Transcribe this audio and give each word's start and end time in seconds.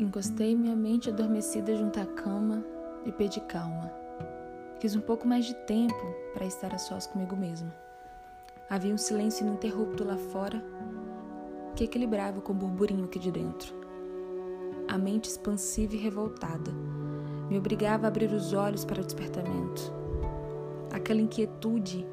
Encostei 0.00 0.56
minha 0.56 0.74
mente 0.74 1.10
adormecida 1.10 1.76
junto 1.76 2.00
à 2.00 2.06
cama 2.06 2.64
e 3.04 3.12
pedi 3.12 3.38
calma. 3.42 3.92
Quis 4.80 4.96
um 4.96 5.00
pouco 5.02 5.28
mais 5.28 5.44
de 5.44 5.52
tempo 5.52 5.94
para 6.32 6.46
estar 6.46 6.74
a 6.74 6.78
sós 6.78 7.06
comigo 7.06 7.36
mesma. 7.36 7.70
Havia 8.70 8.94
um 8.94 8.96
silêncio 8.96 9.46
ininterrupto 9.46 10.02
lá 10.02 10.16
fora 10.16 10.64
que 11.76 11.84
equilibrava 11.84 12.40
com 12.40 12.52
o 12.54 12.56
burburinho 12.56 13.04
aqui 13.04 13.18
de 13.18 13.30
dentro. 13.30 13.74
A 14.88 14.96
mente 14.96 15.28
expansiva 15.28 15.94
e 15.94 15.98
revoltada 15.98 16.70
me 17.50 17.58
obrigava 17.58 18.06
a 18.06 18.08
abrir 18.08 18.32
os 18.32 18.54
olhos 18.54 18.86
para 18.86 19.02
o 19.02 19.04
despertamento. 19.04 19.92
Aquela 20.90 21.20
inquietude 21.20 22.06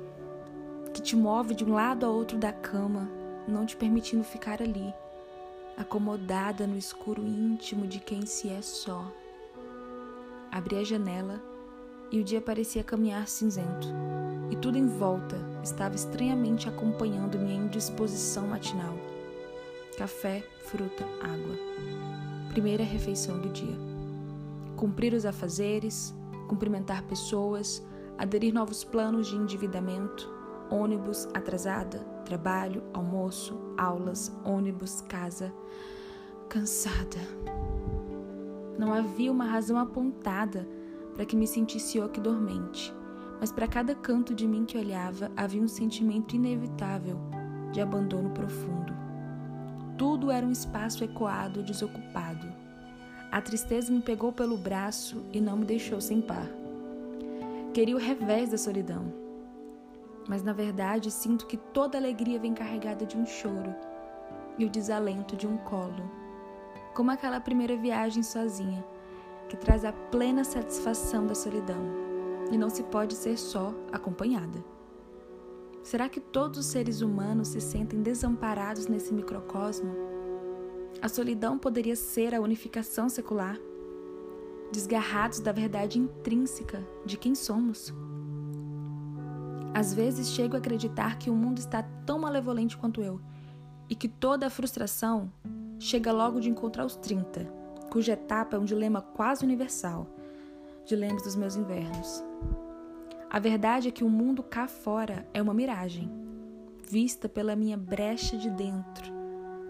que 0.94 1.02
te 1.02 1.16
move 1.16 1.56
de 1.56 1.64
um 1.64 1.74
lado 1.74 2.06
a 2.06 2.10
outro 2.10 2.38
da 2.38 2.52
cama, 2.52 3.10
não 3.48 3.66
te 3.66 3.78
permitindo 3.78 4.26
ficar 4.26 4.62
ali, 4.62 4.94
acomodada 5.78 6.66
no 6.66 6.76
escuro 6.76 7.22
íntimo 7.22 7.86
de 7.86 8.00
quem 8.00 8.26
se 8.26 8.50
é 8.50 8.62
só. 8.64 9.14
Abri 10.52 10.76
a 10.78 10.84
janela 10.84 11.40
e 12.12 12.20
o 12.20 12.24
dia 12.24 12.42
parecia 12.42 12.84
caminhar 12.84 13.28
cinzento, 13.28 13.88
e 14.50 14.56
tudo 14.56 14.78
em 14.78 14.88
volta 14.88 15.38
estava 15.64 15.94
estranhamente 15.94 16.68
acompanhando 16.68 17.38
minha 17.38 17.56
indisposição 17.56 18.48
matinal. 18.48 18.98
Café, 19.98 20.44
fruta, 20.66 21.04
água. 21.22 21.56
Primeira 22.50 22.84
refeição 22.84 23.40
do 23.40 23.50
dia. 23.50 23.78
Cumprir 24.76 25.14
os 25.14 25.26
afazeres, 25.26 26.16
cumprimentar 26.48 27.04
pessoas, 27.04 27.86
aderir 28.18 28.54
novos 28.54 28.84
planos 28.84 29.28
de 29.28 29.36
endividamento, 29.36 30.37
ônibus 30.70 31.28
atrasada, 31.34 32.00
trabalho, 32.26 32.84
almoço, 32.94 33.58
aulas, 33.78 34.32
ônibus, 34.44 35.02
casa. 35.02 35.54
Cansada. 36.50 37.20
Não 38.78 38.94
havia 38.94 39.32
uma 39.32 39.46
razão 39.46 39.78
apontada 39.78 40.68
para 41.14 41.26
que 41.26 41.36
me 41.36 41.48
sentisse 41.48 42.00
oque 42.00 42.22
dormente, 42.22 42.94
mas 43.40 43.52
para 43.52 43.68
cada 43.68 43.96
canto 43.96 44.34
de 44.34 44.48
mim 44.48 44.66
que 44.66 44.78
olhava 44.78 45.32
havia 45.36 45.62
um 45.62 45.68
sentimento 45.68 46.36
inevitável 46.36 47.18
de 47.72 47.82
abandono 47.82 48.30
profundo. 48.30 48.94
Tudo 49.98 50.30
era 50.30 50.46
um 50.46 50.52
espaço 50.52 51.04
ecoado, 51.04 51.64
desocupado. 51.64 52.48
A 53.32 53.42
tristeza 53.42 53.92
me 53.92 54.02
pegou 54.02 54.32
pelo 54.32 54.58
braço 54.58 55.26
e 55.34 55.42
não 55.42 55.58
me 55.58 55.66
deixou 55.66 56.00
sem 56.00 56.22
par. 56.22 56.48
Queria 57.74 57.96
o 57.96 58.00
revés 58.00 58.52
da 58.52 58.58
solidão, 58.58 59.27
mas 60.28 60.44
na 60.44 60.54
verdade 60.54 61.10
sinto 61.10 61.46
que 61.46 61.58
toda 61.58 61.98
alegria 61.98 62.40
vem 62.40 62.54
carregada 62.54 63.06
de 63.06 63.18
um 63.18 63.26
choro 63.26 63.74
e 64.58 64.66
o 64.66 64.70
desalento 64.70 65.36
de 65.36 65.48
um 65.48 65.58
colo, 65.58 66.10
como 66.94 67.12
aquela 67.12 67.40
primeira 67.40 67.78
viagem 67.78 68.24
sozinha, 68.24 68.84
que 69.48 69.56
traz 69.56 69.86
a 69.86 69.94
plena 69.94 70.44
satisfação 70.44 71.26
da 71.26 71.36
solidão, 71.36 72.08
e 72.52 72.58
não 72.58 72.70
se 72.70 72.84
pode 72.84 73.14
ser 73.14 73.38
só 73.38 73.74
acompanhada. 73.92 74.64
Será 75.84 76.10
que 76.10 76.20
todos 76.20 76.60
os 76.60 76.66
seres 76.66 77.02
humanos 77.02 77.50
se 77.50 77.62
sentem 77.62 78.02
desamparados 78.02 78.88
nesse 78.88 79.14
microcosmo? 79.14 79.96
A 81.02 81.08
solidão 81.08 81.58
poderia 81.58 81.96
ser 81.96 82.34
a 82.34 82.42
unificação 82.42 83.08
secular, 83.08 83.58
desgarrados 84.72 85.40
da 85.40 85.52
verdade 85.52 86.00
intrínseca 86.00 86.86
de 87.06 87.16
quem 87.16 87.36
somos. 87.36 87.94
Às 89.78 89.94
vezes 89.94 90.30
chego 90.32 90.56
a 90.56 90.58
acreditar 90.58 91.20
que 91.20 91.30
o 91.30 91.36
mundo 91.36 91.60
está 91.60 91.84
tão 92.04 92.18
malevolente 92.18 92.76
quanto 92.76 93.00
eu 93.00 93.22
e 93.88 93.94
que 93.94 94.08
toda 94.08 94.48
a 94.48 94.50
frustração 94.50 95.32
chega 95.78 96.12
logo 96.12 96.40
de 96.40 96.50
encontrar 96.50 96.84
os 96.84 96.96
30, 96.96 97.46
cuja 97.92 98.14
etapa 98.14 98.56
é 98.56 98.60
um 98.60 98.66
dilema 98.66 99.04
quase 99.04 99.46
universal, 99.46 100.08
dilemas 100.84 101.22
dos 101.22 101.36
meus 101.36 101.56
invernos. 101.56 102.24
A 103.30 103.38
verdade 103.38 103.90
é 103.90 103.92
que 103.92 104.04
o 104.04 104.10
mundo 104.10 104.42
cá 104.42 104.68
fora 104.68 105.28
é 105.32 105.40
uma 105.44 105.54
miragem, 105.54 106.12
vista 106.90 107.30
pela 107.30 107.56
minha 107.56 107.78
brecha 107.78 108.36
de 108.36 108.50
dentro, 108.50 109.14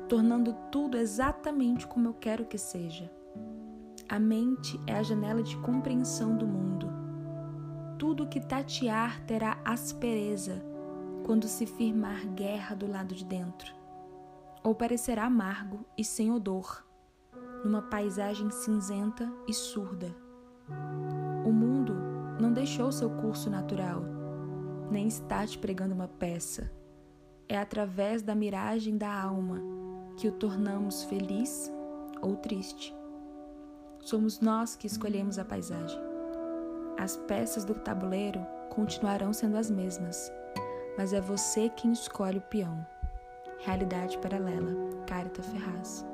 tornando 0.07 0.55
tudo 0.71 0.95
exatamente 0.95 1.85
como 1.85 2.07
eu 2.07 2.13
quero 2.13 2.45
que 2.45 2.57
seja. 2.57 3.11
A 4.07 4.17
mente 4.17 4.79
é 4.87 4.93
a 4.93 5.03
janela 5.03 5.43
de 5.43 5.57
compreensão 5.57 6.37
do 6.37 6.47
mundo 6.47 7.06
tudo 7.97 8.27
que 8.27 8.39
tatear 8.39 9.21
terá 9.25 9.59
aspereza 9.65 10.63
quando 11.25 11.47
se 11.47 11.65
firmar 11.65 12.25
guerra 12.27 12.75
do 12.75 12.89
lado 12.89 13.13
de 13.13 13.25
dentro, 13.25 13.73
ou 14.63 14.73
parecerá 14.73 15.25
amargo 15.25 15.85
e 15.97 16.03
sem 16.03 16.31
odor, 16.31 16.85
numa 17.63 17.81
paisagem 17.81 18.49
cinzenta 18.49 19.31
e 19.47 19.53
surda. 19.53 20.15
O 21.45 21.51
mundo 21.51 21.95
não 22.39 22.53
deixou 22.53 22.91
seu 22.91 23.09
curso 23.09 23.49
natural, 23.49 24.01
nem 24.91 25.07
está 25.07 25.45
te 25.45 25.57
pregando 25.57 25.93
uma 25.93 26.07
peça. 26.07 26.71
É 27.49 27.57
através 27.57 28.21
da 28.21 28.35
miragem 28.35 28.97
da 28.97 29.11
alma 29.11 29.61
que 30.17 30.27
o 30.27 30.31
tornamos 30.31 31.03
feliz 31.03 31.71
ou 32.21 32.35
triste. 32.35 32.95
Somos 33.99 34.39
nós 34.39 34.75
que 34.75 34.87
escolhemos 34.87 35.39
a 35.39 35.45
paisagem. 35.45 36.16
As 36.97 37.15
peças 37.15 37.63
do 37.63 37.75
tabuleiro 37.75 38.45
continuarão 38.69 39.31
sendo 39.31 39.57
as 39.57 39.69
mesmas, 39.69 40.31
mas 40.97 41.13
é 41.13 41.21
você 41.21 41.69
quem 41.69 41.91
escolhe 41.91 42.39
o 42.39 42.41
peão. 42.41 42.85
Realidade 43.59 44.17
paralela, 44.17 44.71
Carita 45.05 45.43
Ferraz. 45.43 46.05